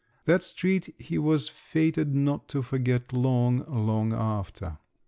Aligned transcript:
That 0.25 0.41
street 0.41 0.95
he 0.97 1.19
was 1.19 1.47
fated 1.47 2.15
not 2.15 2.47
to 2.47 2.63
forget 2.63 3.13
long, 3.13 3.63
long 3.67 4.13
after. 4.13 4.79